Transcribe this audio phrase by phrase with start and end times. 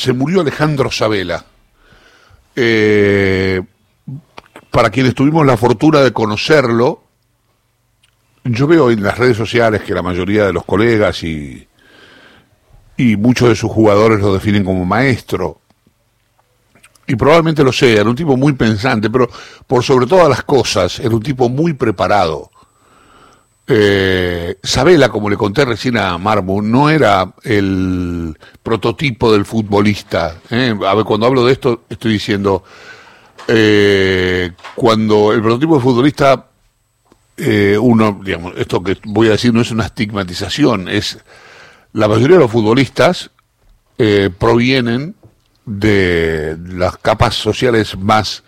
[0.00, 1.44] se murió Alejandro Sabela.
[2.56, 3.60] Eh,
[4.70, 7.02] para quienes tuvimos la fortuna de conocerlo,
[8.44, 11.68] yo veo en las redes sociales que la mayoría de los colegas y,
[12.96, 15.60] y muchos de sus jugadores lo definen como maestro.
[17.06, 19.28] Y probablemente lo sea, era un tipo muy pensante, pero
[19.66, 22.50] por sobre todas las cosas, era un tipo muy preparado.
[23.72, 30.38] Eh, Sabela, como le conté recién a Marmo, no era el prototipo del futbolista.
[30.50, 30.74] ¿eh?
[30.84, 32.64] A ver, cuando hablo de esto, estoy diciendo,
[33.46, 36.48] eh, cuando el prototipo de futbolista,
[37.36, 41.18] eh, uno, digamos, esto que voy a decir no es una estigmatización, es
[41.92, 43.30] la mayoría de los futbolistas
[43.98, 45.14] eh, provienen
[45.64, 48.42] de las capas sociales más,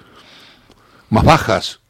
[1.11, 1.82] más bajas.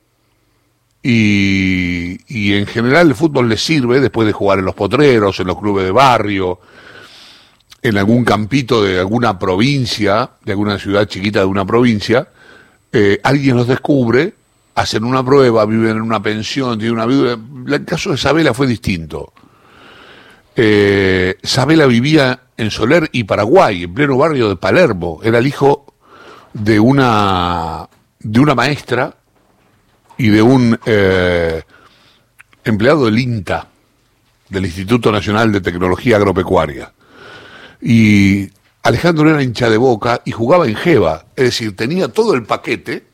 [1.03, 5.49] Y, y en general el fútbol les sirve después de jugar en los potreros, en
[5.49, 6.61] los clubes de barrio,
[7.83, 12.29] en algún campito de alguna provincia, de alguna ciudad chiquita de una provincia,
[12.93, 14.35] eh, alguien los descubre,
[14.75, 17.39] hacen una prueba, viven en una pensión, tienen una vida.
[17.67, 19.33] El caso de Isabela fue distinto.
[20.55, 25.21] Eh, Sabela vivía en Soler y Paraguay, en pleno barrio de Palermo.
[25.23, 25.95] Era el hijo
[26.53, 27.89] de una,
[28.21, 29.17] de una maestra
[30.19, 31.63] y de un eh,
[32.65, 33.69] empleado del INTA,
[34.49, 36.93] del Instituto Nacional de Tecnología Agropecuaria.
[37.81, 38.49] Y
[38.83, 43.07] Alejandro era hincha de boca y jugaba en Jeva, es decir, tenía todo el paquete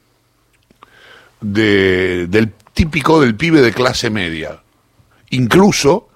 [1.40, 4.62] de, del típico del pibe de clase media.
[5.30, 6.08] Incluso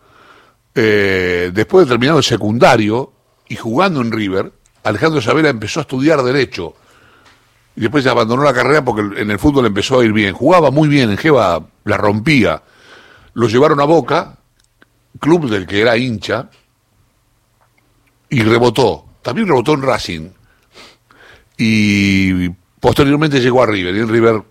[0.75, 3.12] eh, después de terminado el secundario
[3.48, 4.53] y jugando en River,
[4.84, 6.75] Alejandro Sabela empezó a estudiar Derecho.
[7.75, 10.34] Y después abandonó la carrera porque en el fútbol empezó a ir bien.
[10.34, 12.62] Jugaba muy bien, en Jeva la rompía.
[13.34, 14.39] Lo llevaron a Boca,
[15.19, 16.50] club del que era hincha,
[18.28, 19.06] y rebotó.
[19.23, 20.31] También rebotó en Racing.
[21.56, 22.48] Y
[22.81, 23.95] posteriormente llegó a River.
[23.95, 24.43] Y en River,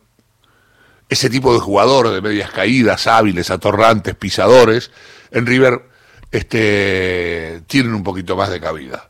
[1.10, 4.92] ese tipo de jugadores de medias caídas, hábiles, atorrantes, pisadores,
[5.32, 5.84] en River
[6.32, 9.10] este, tienen un poquito más de cabida.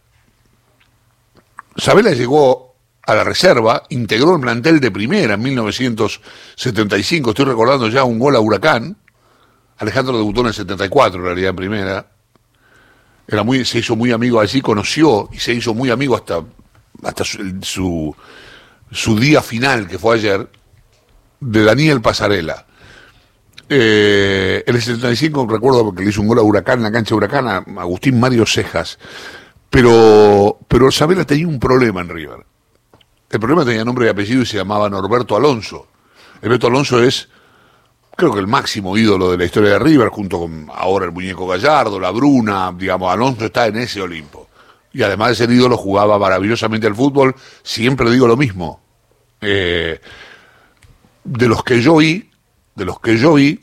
[1.78, 2.70] Sabela llegó
[3.03, 8.35] a la reserva, integró el plantel de primera en 1975, estoy recordando ya un gol
[8.35, 8.97] a Huracán,
[9.78, 12.11] Alejandro debutó en el 74 en realidad en primera,
[13.28, 16.44] era muy, se hizo muy amigo allí, conoció y se hizo muy amigo hasta,
[17.03, 18.16] hasta su,
[18.91, 20.47] su, día final, que fue ayer,
[21.40, 22.66] de Daniel Pasarela.
[23.69, 27.16] Eh, el 75 recuerdo porque le hizo un gol a Huracán en la cancha de
[27.16, 29.00] Huracán a Agustín Mario Cejas.
[29.69, 32.50] Pero, pero Sabela tenía un problema en River.
[33.31, 35.87] El problema tenía nombre y apellido y se llamaba Norberto Alonso.
[36.41, 37.29] Norberto Alonso es,
[38.17, 41.47] creo que el máximo ídolo de la historia de River, junto con ahora el muñeco
[41.47, 44.49] Gallardo, la Bruna, digamos, Alonso está en ese Olimpo.
[44.91, 47.33] Y además de ser ídolo jugaba maravillosamente al fútbol,
[47.63, 48.81] siempre digo lo mismo.
[49.39, 50.01] Eh,
[51.23, 52.29] de los que yo vi,
[52.75, 53.61] de los que yo vi,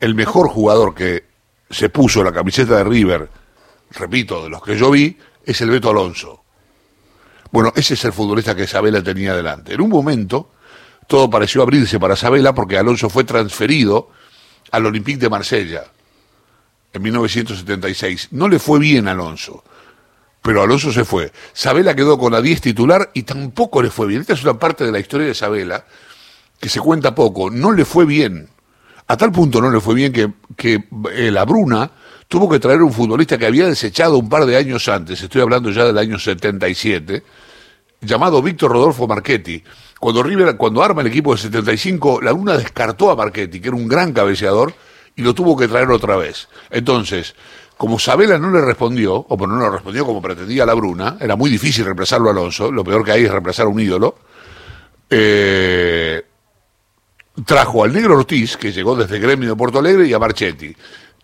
[0.00, 1.24] el mejor jugador que
[1.68, 3.28] se puso la camiseta de River,
[3.90, 6.45] repito, de los que yo vi, es el Beto Alonso.
[7.50, 9.74] Bueno, ese es el futbolista que Sabela tenía delante.
[9.74, 10.50] En un momento,
[11.06, 14.10] todo pareció abrirse para Sabela porque Alonso fue transferido
[14.72, 15.84] al Olympique de Marsella
[16.92, 18.28] en 1976.
[18.32, 19.62] No le fue bien a Alonso,
[20.42, 21.32] pero Alonso se fue.
[21.52, 24.20] Sabela quedó con la 10 titular y tampoco le fue bien.
[24.22, 25.84] Esta es una parte de la historia de Sabela
[26.58, 27.50] que se cuenta poco.
[27.50, 28.48] No le fue bien.
[29.08, 31.90] A tal punto no le fue bien que, eh, la Bruna
[32.28, 35.70] tuvo que traer un futbolista que había desechado un par de años antes, estoy hablando
[35.70, 37.22] ya del año 77,
[38.00, 39.62] llamado Víctor Rodolfo Marchetti.
[39.98, 43.76] Cuando River, cuando arma el equipo de 75, la Bruna descartó a Marchetti, que era
[43.76, 44.74] un gran cabeceador,
[45.14, 46.48] y lo tuvo que traer otra vez.
[46.70, 47.34] Entonces,
[47.76, 51.50] como Sabela no le respondió, o no le respondió como pretendía la Bruna, era muy
[51.50, 54.16] difícil reemplazarlo a Alonso, lo peor que hay es reemplazar a un ídolo,
[55.08, 56.22] eh,
[57.44, 60.74] trajo al negro Ortiz, que llegó desde Gremio de Porto Alegre, y a Marchetti.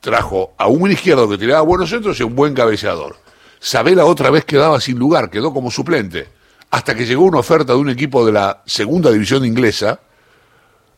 [0.02, 3.14] Trajo a un izquierdo que tiraba buenos centros y un buen cabeceador.
[3.60, 6.26] Sabela otra vez quedaba sin lugar, quedó como suplente.
[6.72, 10.00] Hasta que llegó una oferta de un equipo de la segunda división inglesa.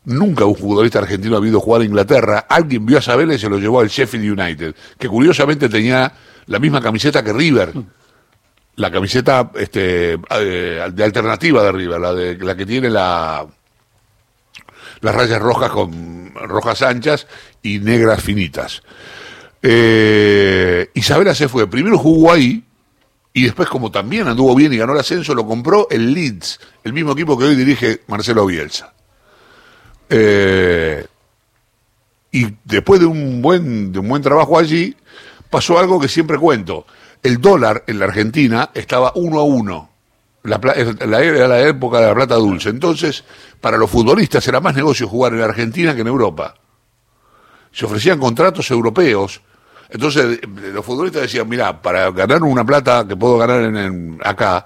[0.05, 2.47] Nunca un futbolista argentino ha habido jugar a Inglaterra.
[2.49, 6.11] Alguien vio a Sabela y se lo llevó al Sheffield United, que curiosamente tenía
[6.47, 7.73] la misma camiseta que River.
[8.77, 13.45] La camiseta este, eh, de alternativa de River, la, de, la que tiene la,
[15.01, 17.27] las rayas rojas con rojas anchas
[17.65, 18.83] y negras finitas.
[19.61, 22.63] Eh, Isabela se fue, primero jugó ahí
[23.33, 26.93] y después como también anduvo bien y ganó el ascenso, lo compró el Leeds, el
[26.93, 28.93] mismo equipo que hoy dirige Marcelo Bielsa.
[30.09, 31.07] Eh,
[32.31, 34.95] y después de un buen de un buen trabajo allí,
[35.49, 36.85] pasó algo que siempre cuento.
[37.23, 39.89] El dólar en la Argentina estaba uno a uno
[40.43, 40.61] La,
[41.07, 42.69] la, era la época de la plata dulce.
[42.69, 43.23] Entonces,
[43.59, 46.55] para los futbolistas era más negocio jugar en Argentina que en Europa.
[47.75, 49.41] Se ofrecían contratos europeos.
[49.89, 54.65] Entonces, los futbolistas decían, mira, para ganar una plata que puedo ganar en, acá,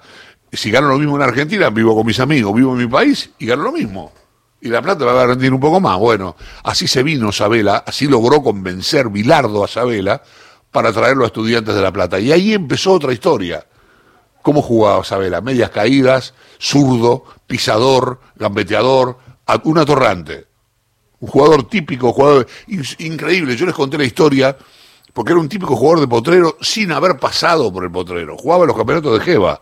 [0.52, 3.46] si gano lo mismo en Argentina, vivo con mis amigos, vivo en mi país y
[3.46, 4.12] gano lo mismo.
[4.60, 5.98] Y la plata va a rendir un poco más.
[5.98, 10.22] Bueno, así se vino Sabela, así logró convencer Bilardo a Sabela
[10.70, 12.20] para traerlo a estudiantes de La Plata.
[12.20, 13.66] Y ahí empezó otra historia.
[14.42, 15.40] ¿Cómo jugaba Sabela?
[15.40, 19.18] Medias caídas, zurdo, pisador, gambeteador,
[19.64, 20.49] un atorrante.
[21.20, 23.56] Un jugador típico, jugador increíble.
[23.56, 24.56] Yo les conté la historia
[25.12, 28.36] porque era un típico jugador de potrero sin haber pasado por el potrero.
[28.36, 29.60] Jugaba en los campeonatos de Jeva.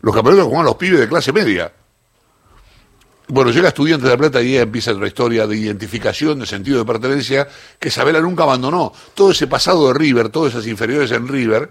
[0.00, 1.72] Los campeonatos jugaban los pibes de clase media.
[3.30, 6.86] Bueno, llega Estudiante de La Plata y empieza otra historia de identificación, de sentido de
[6.86, 7.46] pertenencia,
[7.78, 8.92] que Sabela nunca abandonó.
[9.14, 11.70] Todo ese pasado de River, todas esas inferiores en River,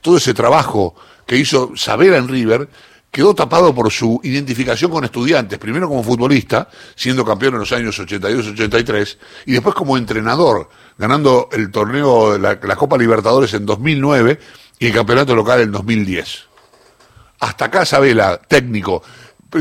[0.00, 0.94] todo ese trabajo
[1.26, 2.68] que hizo Sabela en River,
[3.10, 7.98] quedó tapado por su identificación con estudiantes, primero como futbolista, siendo campeón en los años
[7.98, 10.68] 82-83, y después como entrenador,
[10.98, 14.38] ganando el torneo, la, la Copa Libertadores en 2009
[14.78, 16.44] y el campeonato local en 2010.
[17.40, 19.02] Hasta acá Sabela, técnico,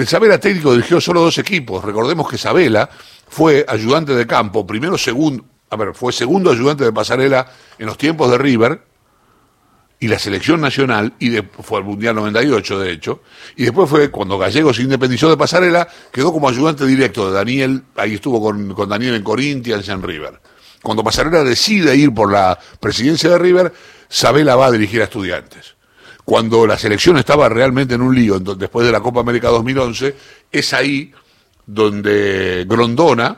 [0.06, 1.84] Sabela técnico dirigió solo dos equipos.
[1.84, 2.90] Recordemos que Sabela
[3.28, 7.48] fue ayudante de campo, primero segundo, a ver, fue segundo ayudante de pasarela
[7.78, 8.82] en los tiempos de River
[10.00, 11.32] y la selección nacional, y
[11.62, 13.22] fue al Mundial 98 de hecho,
[13.56, 17.84] y después fue cuando Gallego se independizó de pasarela, quedó como ayudante directo de Daniel,
[17.96, 20.40] ahí estuvo con, con Daniel en Corinthians en River.
[20.84, 23.74] Cuando Pasarela decide ir por la presidencia de River,
[24.08, 25.76] Sabela va a dirigir a estudiantes
[26.26, 30.16] cuando la selección estaba realmente en un lío después de la Copa América 2011,
[30.52, 31.14] es ahí
[31.68, 33.38] donde Grondona,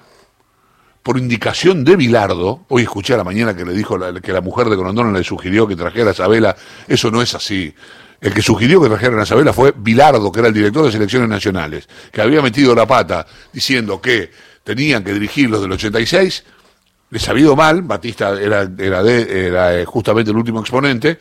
[1.07, 4.67] por indicación de Bilardo, hoy escuché a la mañana que le dijo que la mujer
[4.67, 6.53] de Grondona le sugirió que trajera a Isabela,
[6.85, 7.73] eso no es así.
[8.19, 11.29] El que sugirió que trajeran a Isabela fue Bilardo, que era el director de selecciones
[11.29, 14.29] nacionales, que había metido la pata diciendo que
[14.65, 16.43] tenían que dirigir los del 86,
[17.11, 21.19] les ha ido mal, Batista era, eh, justamente el último exponente,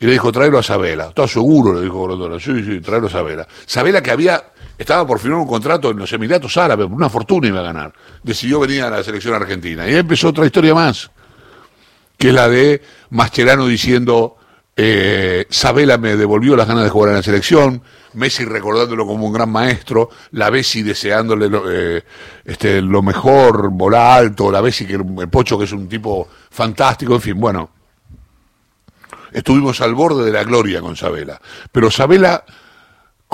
[0.00, 1.12] y le dijo, tráelo a Sabela.
[1.12, 2.38] Todo seguro, le dijo Grondona.
[2.38, 3.48] Sí, sí, tráelo a Sabela.
[3.64, 4.44] Sabela que había,
[4.78, 7.92] estaba por firmar un contrato en los Emiratos Árabes, una fortuna iba a ganar.
[8.22, 9.88] Decidió venir a la selección argentina.
[9.88, 11.10] Y ahí empezó otra historia más,
[12.18, 14.36] que es la de Mascherano diciendo,
[14.76, 17.82] eh, Sabela me devolvió las ganas de jugar en la selección,
[18.14, 22.04] Messi recordándolo como un gran maestro, la Bessi deseándole lo, eh,
[22.44, 27.14] este, lo mejor, volar alto, la Bessi que el Pocho que es un tipo fantástico,
[27.14, 27.70] en fin, bueno
[29.34, 31.40] estuvimos al borde de la gloria con Sabela.
[31.70, 32.44] Pero Sabela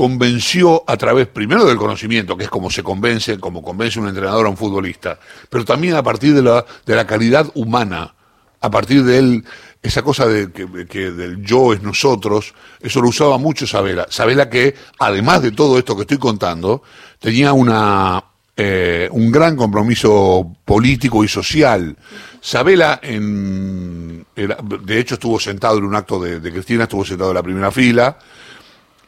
[0.01, 4.47] convenció a través primero del conocimiento, que es como se convence, como convence un entrenador
[4.47, 5.21] a un futbolista,
[5.51, 8.15] pero también a partir de la, de la calidad humana,
[8.63, 9.45] a partir de él,
[9.83, 14.07] esa cosa de que, del yo es nosotros, eso lo usaba mucho Sabela.
[14.09, 16.83] Sabela que, además de todo esto que estoy contando,
[17.19, 18.25] tenía una,
[18.57, 21.95] eh, un gran compromiso político y social.
[22.41, 27.43] Sabela, en, de hecho, estuvo sentado en un acto de, Cristina, estuvo sentado en la
[27.43, 28.17] primera fila,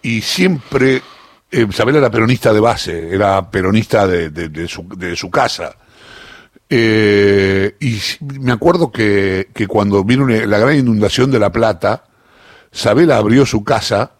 [0.02, 1.02] y siempre,
[1.50, 4.68] eh, Sabela era peronista de base, era peronista de,
[5.16, 5.76] su, casa.
[6.68, 7.98] Eh, y
[8.40, 12.04] me acuerdo que, que cuando vino la gran inundación de La Plata,
[12.70, 14.12] Sabela abrió su casa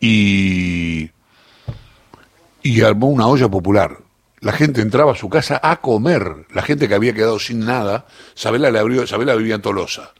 [0.00, 1.10] y
[2.62, 3.98] y armó una olla popular.
[4.40, 6.46] La gente entraba a su casa a comer.
[6.52, 10.12] La gente que había quedado sin nada, Sabela le abrió, Sabela vivía en Tolosa.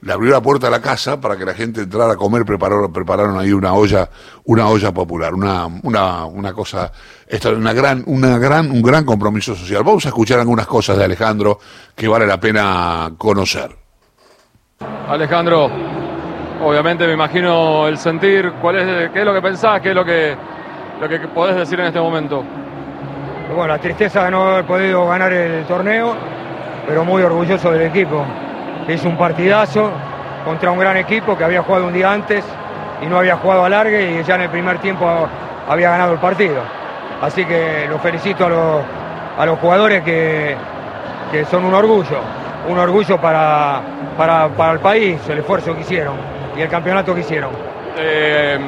[0.00, 2.92] Le abrió la puerta a la casa para que la gente entrara a comer, prepararon,
[2.92, 4.08] prepararon ahí una olla,
[4.44, 6.92] una olla popular, una, una, una cosa,
[7.56, 9.82] una gran, una gran, un gran compromiso social.
[9.82, 11.58] Vamos a escuchar algunas cosas de Alejandro
[11.96, 13.74] que vale la pena conocer.
[15.08, 15.68] Alejandro,
[16.62, 20.04] obviamente me imagino el sentir, cuál es, qué es lo que pensás, qué es lo
[20.04, 20.36] que
[21.00, 22.42] lo que podés decir en este momento.
[23.48, 26.14] Bueno, la tristeza de no haber podido ganar el torneo,
[26.86, 28.24] pero muy orgulloso del equipo.
[28.88, 29.90] Hizo un partidazo
[30.44, 32.42] contra un gran equipo que había jugado un día antes
[33.02, 35.06] y no había jugado a largue y ya en el primer tiempo
[35.68, 36.62] había ganado el partido.
[37.20, 38.82] Así que los felicito a los,
[39.38, 40.56] a los jugadores que,
[41.30, 42.18] que son un orgullo,
[42.68, 43.82] un orgullo para,
[44.16, 46.14] para, para, el país, el esfuerzo que hicieron
[46.56, 47.50] y el campeonato que hicieron.
[47.98, 48.58] Eh,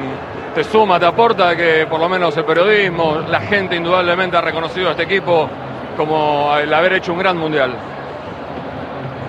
[0.53, 4.89] te suma, te aporta que por lo menos el periodismo, la gente indudablemente ha reconocido
[4.89, 5.49] a este equipo
[5.97, 7.73] como el haber hecho un gran mundial.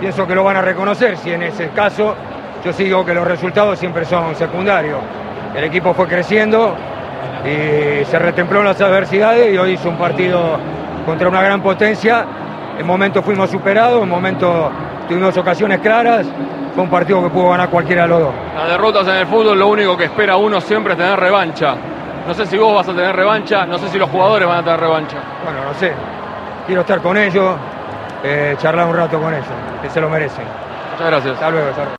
[0.02, 2.16] Pienso que lo van a reconocer, si en ese caso
[2.64, 4.98] yo sigo que los resultados siempre son secundarios.
[5.54, 6.74] El equipo fue creciendo
[7.44, 10.58] y se retempló en las adversidades y hoy hizo un partido
[11.06, 12.26] contra una gran potencia.
[12.76, 14.72] En momentos fuimos superados, en momentos
[15.08, 16.26] tuvimos ocasiones claras
[16.74, 18.34] fue un partido que pudo ganar cualquiera de los dos.
[18.56, 21.76] Las derrotas en el fútbol, lo único que espera uno siempre es tener revancha.
[22.26, 24.64] No sé si vos vas a tener revancha, no sé si los jugadores van a
[24.64, 25.18] tener revancha.
[25.44, 25.92] Bueno, no sé.
[26.66, 27.54] Quiero estar con ellos,
[28.24, 29.46] eh, charlar un rato con ellos,
[29.82, 30.44] que se lo merecen.
[30.92, 31.34] Muchas gracias.
[31.34, 31.96] Hasta luego, hasta luego.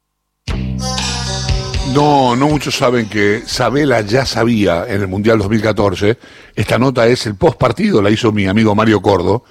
[1.93, 6.17] No, no muchos saben que Sabela ya sabía en el Mundial 2014.
[6.55, 9.43] Esta nota es el post partido, la hizo mi amigo Mario Cordo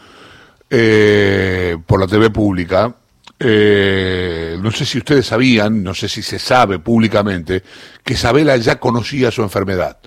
[0.69, 2.95] eh, por la TV pública.
[3.39, 7.63] Eh, no sé si ustedes sabían, no sé si se sabe públicamente,
[8.03, 9.99] que Sabela ya conocía su enfermedad.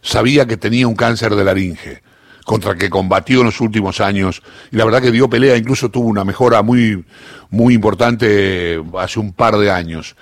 [0.00, 2.02] Sabía que tenía un cáncer de laringe,
[2.44, 6.08] contra que combatió en los últimos años, y la verdad que dio pelea, incluso tuvo
[6.08, 7.04] una mejora muy,
[7.50, 10.14] muy importante hace un par de años.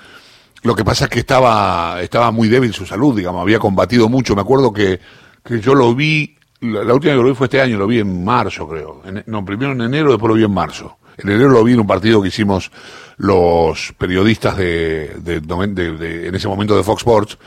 [0.62, 4.36] Lo que pasa es que estaba, estaba muy débil su salud, digamos, había combatido mucho.
[4.36, 5.00] Me acuerdo que,
[5.44, 7.98] que yo lo vi, la, la última que lo vi fue este año, lo vi
[7.98, 9.02] en marzo, creo.
[9.26, 10.98] No, primero en enero, después lo vi en marzo.
[11.18, 12.70] En enero lo vi en un partido que hicimos
[13.16, 17.38] los periodistas de, de- de- de- en ese momento de Fox Sports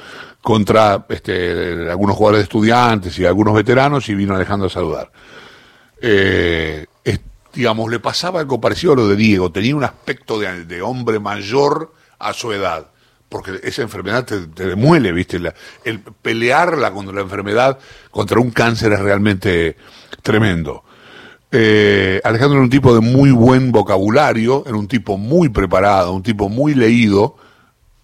[0.45, 5.11] contra este, algunos jugadores de estudiantes y algunos veteranos y vino Alejandro a saludar.
[5.99, 6.85] Eh,
[7.51, 11.17] digamos, le pasaba algo parecido a lo de Diego, tenía un aspecto de, de hombre
[11.19, 12.85] mayor a su edad,
[13.27, 15.39] porque esa enfermedad te, demuele, ¿viste?
[15.83, 17.79] El pelearla contra la enfermedad,
[18.11, 19.77] contra un cáncer es realmente
[20.21, 20.83] tremendo.
[21.51, 26.21] Eh, Alejandro era un tipo de muy buen vocabulario, era un tipo muy preparado, un
[26.21, 27.35] tipo muy leído,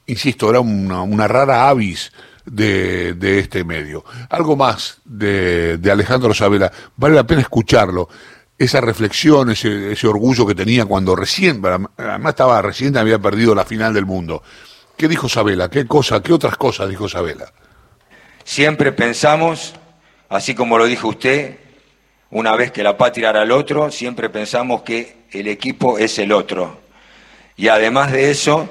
[0.07, 2.12] insisto, era una, una rara avis
[2.45, 4.03] de, este medio.
[4.29, 8.10] Algo más de, Alejandro Sabela, vale la pena escucharlo.
[8.57, 11.62] Esa reflexión, ese, ese orgullo que tenía cuando recién,
[11.98, 14.43] además estaba recién, había perdido la final del mundo.
[14.98, 15.69] ¿Qué dijo Sabela?
[15.69, 17.51] ¿Qué cosa, qué otras cosas dijo Sabela?
[18.43, 19.74] Siempre pensamos,
[20.29, 21.57] así como lo dijo usted,
[22.29, 26.31] una vez que la patria era el otro, siempre pensamos que el equipo es el
[26.31, 26.79] otro.
[27.57, 28.69] Y además de eso,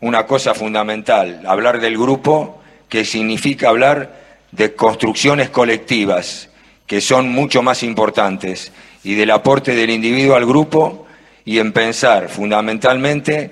[0.00, 2.62] una cosa fundamental, hablar del grupo,
[2.94, 4.14] que significa hablar
[4.52, 6.48] de construcciones colectivas,
[6.86, 8.70] que son mucho más importantes,
[9.02, 11.04] y del aporte del individuo al grupo,
[11.44, 13.50] y en pensar fundamentalmente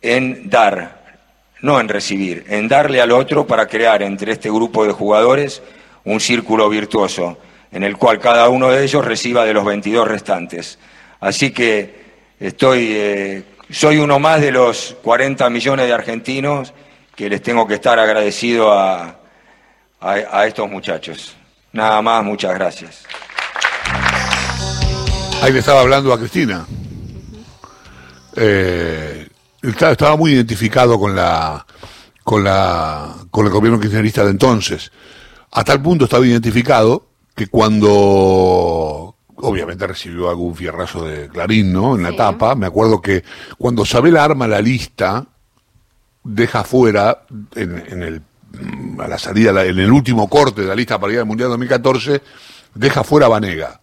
[0.00, 1.20] en dar,
[1.60, 5.60] no en recibir, en darle al otro para crear entre este grupo de jugadores
[6.06, 7.36] un círculo virtuoso
[7.70, 10.78] en el cual cada uno de ellos reciba de los 22 restantes.
[11.20, 11.94] Así que
[12.40, 16.72] estoy, eh, soy uno más de los 40 millones de argentinos
[17.18, 19.18] que les tengo que estar agradecido a,
[20.00, 21.34] a, a estos muchachos.
[21.72, 23.02] Nada más, muchas gracias.
[25.42, 26.64] Ahí le estaba hablando a Cristina.
[28.36, 29.28] Eh,
[29.60, 31.66] estaba, estaba muy identificado con la,
[32.22, 34.92] con la, con el gobierno kirchnerista de entonces.
[35.50, 41.96] A tal punto estaba identificado que cuando, obviamente recibió algún fierrazo de Clarín, ¿no?
[41.96, 42.16] En la Sí.
[42.16, 43.24] tapa, me acuerdo que
[43.58, 45.26] cuando Sabela arma la lista,
[46.28, 48.22] deja fuera, en, el,
[49.00, 52.22] a la salida, en el último corte de la lista para ir al Mundial 2014,
[52.74, 53.80] deja fuera a Vanega.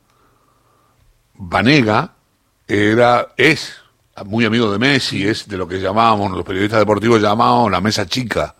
[1.33, 2.13] Vanega
[2.67, 3.77] era, es
[4.25, 8.05] muy amigo de Messi, es de lo que llamábamos, los periodistas deportivos llamábamos la mesa
[8.05, 8.55] chica.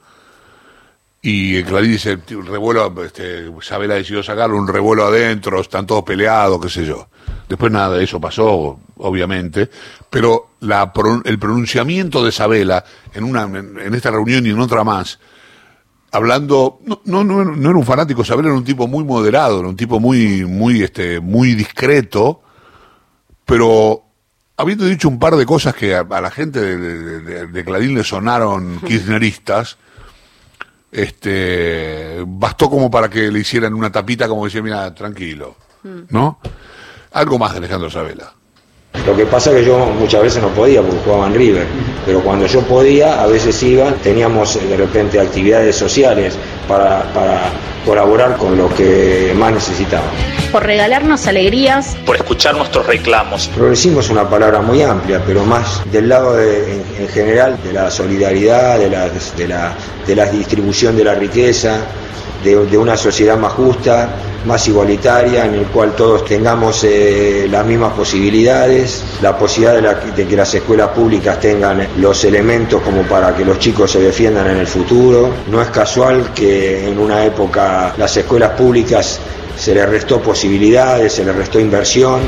[1.27, 6.03] Y Clarín dice, "Tío, el revuelo, este, Sabela decidió sacarlo, un revuelo adentro, están todos
[6.03, 7.07] peleados, qué sé yo.
[7.49, 9.67] Después nada de eso pasó, obviamente,
[10.09, 14.83] pero la, el pronunciamiento de Sabela en, una, en, en esta reunión y en otra
[14.83, 15.17] más,
[16.11, 19.67] hablando, no, no, no, no era un fanático, Sabela era un tipo muy moderado, era
[19.67, 22.41] un tipo muy, muy, este, muy discreto,
[23.45, 24.03] pero
[24.57, 27.65] habiendo dicho un par de cosas que a, a la gente de, de- de- de
[27.65, 29.77] Clarín le sonaron kirchneristas,
[30.95, 35.57] este, bastó como para que le hicieran una tapita como decía, mira, tranquilo,
[36.09, 36.39] ¿no?
[37.11, 38.33] Algo más de Alejandro Sabela.
[39.05, 41.65] Lo que pasa es que yo muchas veces no podía porque jugaba en River,
[42.05, 46.37] pero cuando yo podía, a veces iba, teníamos eh, de repente actividades sociales
[46.67, 47.51] para, para
[47.85, 50.09] colaborar con lo que más necesitaban.
[50.51, 53.47] por regalarnos alegrías, por escuchar nuestros reclamos.
[53.53, 57.73] Progresismo es una palabra muy amplia, pero más del lado de, en, en general de
[57.73, 59.73] la solidaridad, de la, de la,
[60.07, 61.77] de la distribución de la riqueza,
[62.45, 64.09] de, una sociedad más justa,
[64.45, 70.35] más igualitaria, en el cual todos tengamos eh, las mismas posibilidades, la posibilidad de que
[70.35, 74.67] las escuelas públicas tengan los elementos como para que los chicos se defiendan en el
[74.67, 75.29] futuro.
[75.49, 79.19] No es casual que en una época las escuelas públicas
[79.57, 82.21] se les restó posibilidades, se les restó inversión.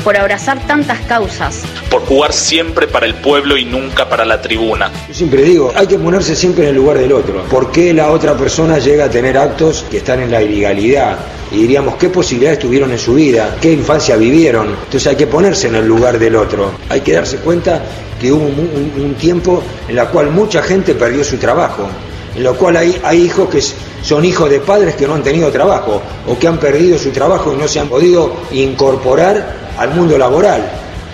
[0.00, 4.90] Por abrazar tantas causas, por jugar siempre para el pueblo y nunca para la tribuna.
[5.08, 7.44] Yo siempre digo, hay que ponerse siempre en el lugar del otro.
[7.44, 11.18] ¿Por qué la otra persona llega a tener actos que están en la ilegalidad?
[11.52, 13.56] Y diríamos, ¿qué posibilidades tuvieron en su vida?
[13.60, 14.68] ¿Qué infancia vivieron?
[14.68, 16.72] Entonces hay que ponerse en el lugar del otro.
[16.88, 17.82] Hay que darse cuenta
[18.20, 21.88] que hubo un, un tiempo en el cual mucha gente perdió su trabajo
[22.34, 23.60] en lo cual hay, hay hijos que
[24.02, 27.52] son hijos de padres que no han tenido trabajo o que han perdido su trabajo
[27.52, 30.62] y no se han podido incorporar al mundo laboral.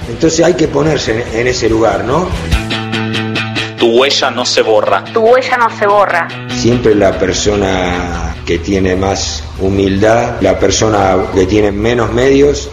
[0.08, 2.28] Entonces hay que ponerse en, ese lugar, ¿no?
[3.76, 5.04] Tu huella no se borra.
[5.04, 6.28] Tu huella no se borra.
[6.56, 12.68] Siempre la persona que tiene más humildad, la persona que tiene menos medios,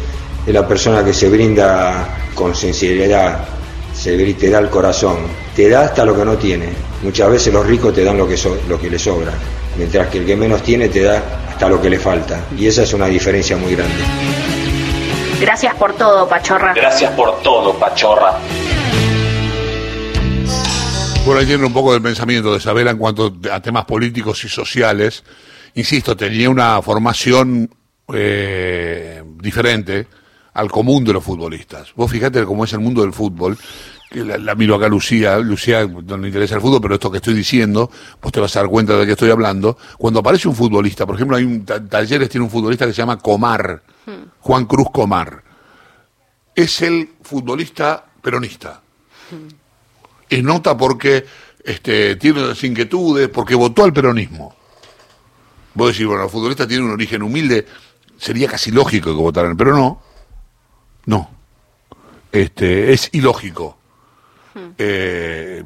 [0.46, 3.46] es la persona que se brinda con sinceridad,
[3.94, 5.18] se te da el corazón,
[5.56, 6.93] te da hasta lo que no tiene.
[7.04, 8.38] Muchas veces los ricos te dan lo que,
[8.70, 9.34] lo que les sobra,
[9.78, 12.46] mientras que el que menos tiene te da hasta lo que le falta.
[12.58, 14.04] Y esa es una diferencia muy grande.
[15.42, 16.74] Gracias por todo, Pachorra.
[16.74, 18.40] Gracias por todo, Pachorra.
[21.26, 24.50] Por ahí tiene un poco del pensamiento de Isabela en cuanto a temas políticos y
[24.50, 25.26] sociales.
[25.74, 27.70] Insisto, tenía una formación
[28.14, 30.08] eh, diferente
[30.54, 31.94] al común de los futbolistas.
[31.96, 33.58] Vos fijate cómo es el mundo del fútbol.
[34.14, 37.34] La, la, miro acá Lucía, Lucía no le interesa el fútbol, pero esto que estoy
[37.34, 37.90] diciendo,
[38.22, 39.78] vos te vas a dar cuenta de que estoy hablando.
[39.98, 43.18] Cuando aparece un futbolista, por ejemplo, hay un talleres tiene un futbolista que se llama
[43.18, 43.82] Comar,
[44.40, 45.44] Juan Cruz Comar.
[46.56, 48.82] Es el futbolista peronista.
[50.30, 51.26] Es nota porque
[51.64, 54.56] este, tiene las inquietudes, porque votó al peronismo.
[55.74, 57.66] Vos decís, bueno, el futbolista tiene un origen humilde,
[58.18, 60.14] sería casi lógico que votaran, pero no
[61.06, 61.30] no.
[62.32, 63.78] Este, es ilógico.
[64.78, 65.64] Eh,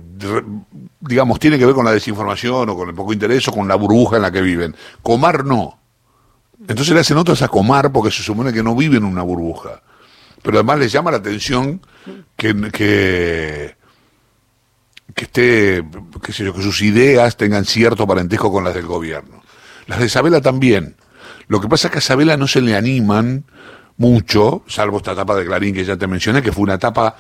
[1.00, 3.76] digamos, tiene que ver con la desinformación o con el poco interés o con la
[3.76, 4.76] burbuja en la que viven.
[5.02, 5.80] Comar no.
[6.68, 9.82] Entonces le hacen otras a Comar porque se supone que no viven en una burbuja.
[10.42, 11.82] Pero además les llama la atención
[12.36, 13.76] que, que,
[15.14, 15.84] que esté,
[16.38, 19.42] yo, que sus ideas tengan cierto parentesco con las del gobierno.
[19.88, 20.96] Las de Isabela también.
[21.48, 23.46] Lo que pasa es que a Isabela no se le animan
[23.98, 27.16] mucho, salvo esta etapa de Clarín que ya te mencioné, que fue una etapa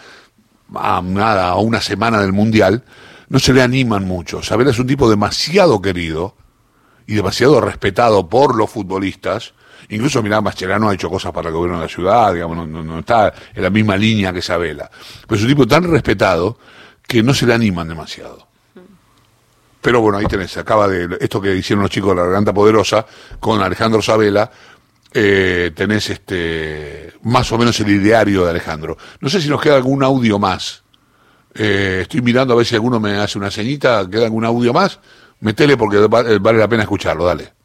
[0.75, 2.83] a nada, a una semana del Mundial,
[3.29, 4.41] no se le animan mucho.
[4.41, 6.35] Sabela es un tipo demasiado querido
[7.05, 9.53] y demasiado respetado por los futbolistas.
[9.89, 13.33] Incluso, mirá, Mascherano ha hecho cosas para el gobierno de la ciudad, digamos, no, está
[13.53, 14.89] en la misma línea que Sabela.
[15.25, 16.57] Pero es un tipo tan respetado
[17.05, 18.47] que no se le animan demasiado.
[19.81, 23.05] Pero bueno, ahí tenés, acaba de esto que hicieron los chicos de la Garganta Poderosa
[23.39, 24.51] con Alejandro Sabela,
[25.13, 28.97] eh, tenés este más o menos el ideario de Alejandro.
[29.19, 30.83] No sé si nos queda algún audio más.
[31.53, 34.99] Eh, estoy mirando a ver si alguno me hace una ceñita, queda algún audio más.
[35.39, 37.56] Metele porque vale la pena escucharlo, dale.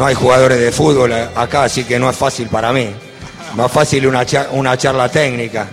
[0.00, 2.88] No hay jugadores de fútbol acá, así que no es fácil para mí.
[3.54, 5.68] Más fácil una, una charla técnica.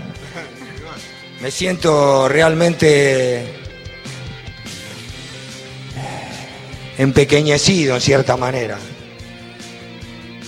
[1.39, 3.55] Me siento realmente
[6.97, 8.77] empequeñecido en cierta manera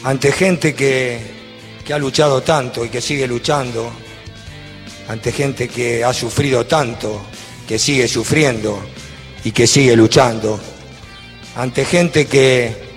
[0.04, 1.22] ante gente que,
[1.86, 3.94] que, ha luchado tanto y que sigue luchando,
[5.08, 7.22] ante gente que ha sufrido tanto,
[7.66, 8.84] que sigue sufriendo
[9.46, 10.60] y que sigue luchando,
[11.56, 12.89] ante gente que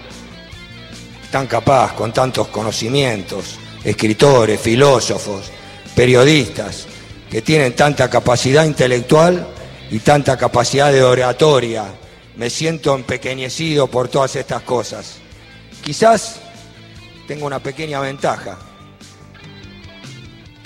[1.32, 5.50] tan capaz, con tantos conocimientos, escritores, filósofos,
[5.96, 6.86] periodistas,
[7.30, 9.48] que tienen tanta capacidad intelectual
[9.90, 11.86] y tanta capacidad de oratoria.
[12.36, 15.16] Me siento empequeñecido por todas estas cosas.
[15.82, 16.36] Quizás
[17.26, 18.58] tengo una pequeña ventaja,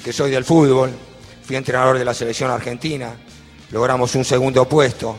[0.02, 0.90] que soy del fútbol,
[1.44, 3.14] fui entrenador de la selección argentina,
[3.70, 5.16] logramos un segundo puesto.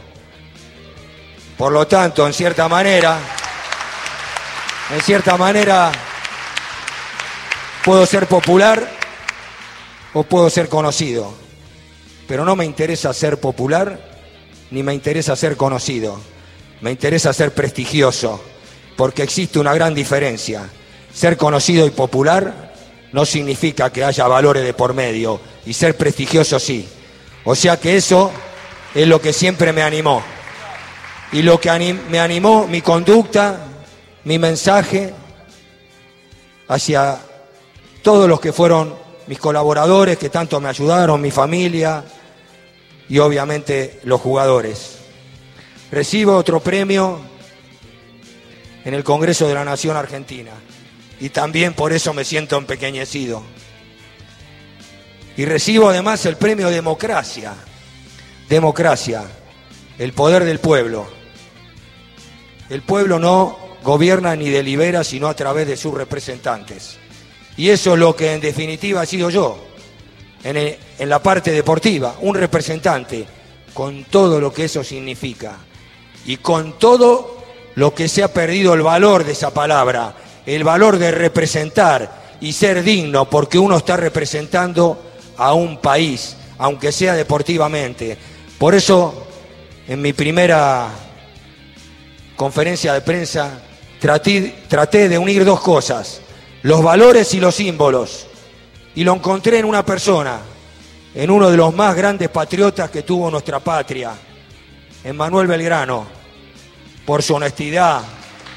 [1.57, 3.17] Por lo tanto, en cierta manera
[4.91, 5.91] en cierta manera,
[7.83, 8.89] puedo ser popular
[10.13, 11.33] o puedo ser conocido,
[12.27, 13.99] pero no me interesa ser popular
[14.71, 16.19] ni me interesa ser conocido,
[16.81, 18.43] me interesa ser prestigioso,
[18.95, 20.69] porque existe una gran diferencia.
[21.13, 22.73] Ser conocido y popular
[23.13, 26.87] no significa que haya valores de por medio, y ser prestigioso sí.
[27.45, 28.31] O sea que eso
[28.93, 30.21] es lo que siempre me animó.
[31.31, 33.59] Y lo que me animó mi conducta,
[34.27, 35.13] mi mensaje
[36.67, 37.17] hacia
[38.01, 38.93] todos los que fueron
[39.27, 42.03] mis colaboradores, que tanto me ayudaron, mi familia
[43.07, 44.97] y obviamente los jugadores.
[45.91, 47.21] Recibo otro premio
[48.83, 50.51] en el Congreso de la Nación Argentina
[51.21, 53.43] y también por eso me siento empequeñecido.
[55.37, 57.53] Y recibo además el premio Democracia.
[58.49, 59.23] Democracia,
[59.97, 61.07] el poder del pueblo.
[62.69, 66.97] El pueblo no gobierna ni delibera sino a través de sus representantes.
[67.55, 69.57] Y eso es lo que en definitiva ha sido yo,
[70.43, 73.25] en, en la parte deportiva, un representante
[73.73, 75.57] con todo lo que eso significa
[76.25, 77.37] y con todo
[77.75, 82.53] lo que se ha perdido el valor de esa palabra, el valor de representar y
[82.53, 84.99] ser digno porque uno está representando
[85.37, 88.17] a un país, aunque sea deportivamente.
[88.57, 89.27] Por eso,
[89.87, 90.89] en mi primera
[92.35, 93.61] conferencia de prensa,
[93.99, 96.21] traté, de unir dos cosas,
[96.63, 98.27] los valores y los símbolos.
[98.95, 100.39] Y lo encontré en una persona,
[101.13, 104.13] en uno de los más grandes patriotas que tuvo nuestra patria,
[105.03, 106.07] en Manuel Belgrano,
[107.05, 108.01] por su honestidad,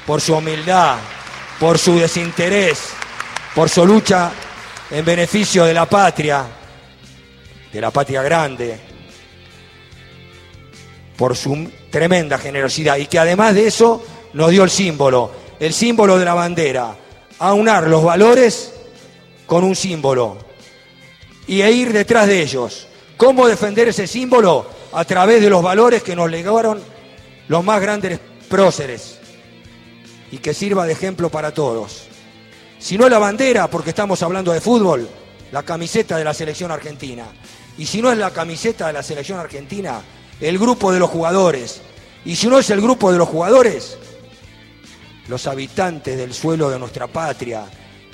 [0.05, 0.97] por su humildad,
[1.59, 2.89] por su desinterés,
[3.55, 4.31] por su lucha
[4.89, 6.45] en beneficio de la patria,
[7.71, 8.79] de la patria grande,
[11.15, 16.17] por su tremenda generosidad y que además de eso nos dio el símbolo, el símbolo
[16.17, 16.95] de la bandera,
[17.39, 18.73] aunar los valores
[19.45, 20.37] con un símbolo
[21.47, 22.87] y e ir detrás de ellos.
[23.17, 24.65] ¿Cómo defender ese símbolo?
[24.93, 26.81] A través de los valores que nos legaron
[27.47, 29.19] los más grandes próceres
[30.31, 32.03] y que sirva de ejemplo para todos.
[32.79, 35.07] Si no es la bandera, porque estamos hablando de fútbol,
[35.51, 37.25] la camiseta de la selección argentina.
[37.77, 40.01] Y si no es la camiseta de la selección argentina,
[40.39, 41.81] el grupo de los jugadores.
[42.25, 43.97] Y si no es el grupo de los jugadores,
[45.31, 47.63] los habitantes del suelo de nuestra patria,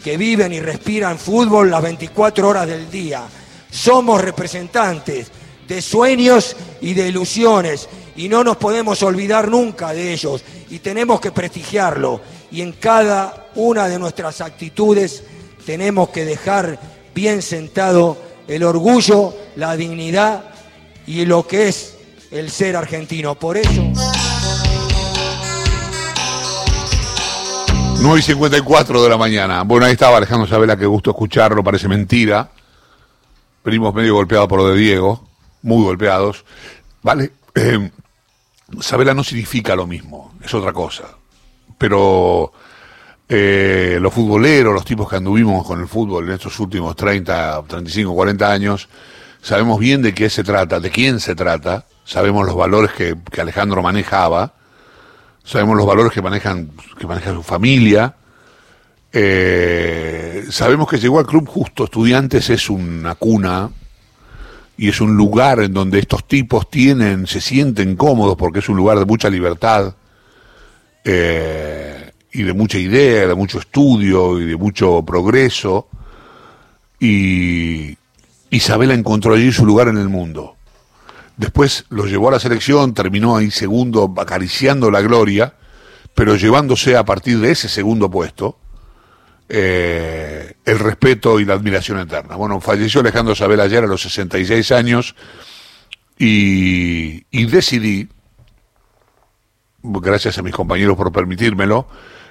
[0.03, 3.23] que viven y respiran fútbol las 24 horas del día.
[3.71, 5.32] Somos representantes
[5.67, 11.19] de sueños y de ilusiones y no nos podemos olvidar nunca de ellos y tenemos
[11.19, 15.23] que prestigiarlo y en cada una de nuestras actitudes
[15.65, 16.80] tenemos que dejar
[17.15, 18.15] bien sentado
[18.47, 20.51] el orgullo, la dignidad
[21.08, 21.95] y lo que es
[22.30, 23.34] el ser argentino.
[23.34, 23.91] Por eso...
[27.99, 29.63] 9 y 54 de la mañana.
[29.63, 32.49] Bueno, ahí estaba Alejandro Sabela, que gusto escucharlo, parece mentira.
[33.65, 35.27] Venimos medio golpeados por lo de Diego,
[35.63, 36.45] muy golpeados.
[37.01, 37.89] Vale, eh,
[38.79, 41.05] Sabela no significa lo mismo, es otra cosa.
[41.77, 42.53] Pero
[43.27, 48.13] eh, los futboleros, los tipos que anduvimos con el fútbol en estos últimos 30, 35,
[48.13, 48.89] 40 años,
[49.41, 53.81] sabemos bien de qué se trata, de quién se trata, sabemos los valores que Alejandro
[53.81, 54.53] manejaba
[55.47, 58.13] sabemos los valores que manejan, que maneja su familia.
[59.13, 63.71] Eh, sabemos que llegó al club justo, estudiantes es una cuna
[64.75, 68.75] y es un lugar en donde estos tipos tienen, se sienten cómodos porque es un
[68.75, 69.95] lugar de mucha libertad
[71.05, 75.88] eh, y de mucha idea, de mucho estudio y de mucho progreso.
[76.99, 77.97] Y
[78.49, 80.57] Isabela encontró allí su lugar en el mundo.
[81.38, 85.54] Después lo llevó a la selección, terminó ahí segundo, acariciando la gloria,
[86.15, 88.58] pero llevándose a partir de ese segundo puesto
[89.50, 92.36] eh, el respeto y la admiración eterna.
[92.36, 95.15] Bueno, falleció Alejandro Sabel ayer a los 66 años
[96.17, 98.10] y, y decidí,
[99.84, 101.88] gracias a mis compañeros por permitírmelo,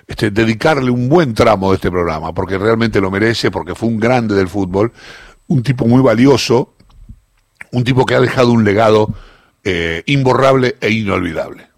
[0.06, 3.98] este, dedicarle un buen tramo de este programa, porque realmente lo merece, porque fue un
[3.98, 4.92] grande del fútbol,
[5.46, 6.75] un tipo muy valioso,
[7.76, 9.12] un tipo que ha dejado un legado
[9.62, 11.68] eh, imborrable e inolvidable.